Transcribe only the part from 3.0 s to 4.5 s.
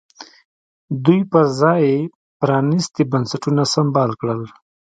بنسټونه سمبال کړل.